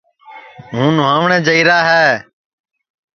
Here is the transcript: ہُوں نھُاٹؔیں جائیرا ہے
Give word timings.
ہُوں 0.71 0.89
نھُاٹؔیں 0.97 1.43
جائیرا 1.47 1.77
ہے 1.89 2.07